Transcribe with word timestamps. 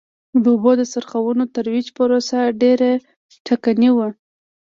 د 0.43 0.45
اوبو 0.53 0.71
د 0.77 0.81
څرخونو 0.91 1.43
ترویج 1.55 1.87
پروسه 1.97 2.39
ډېره 2.61 2.91
ټکنۍ 3.45 3.89
وه. 3.93 4.07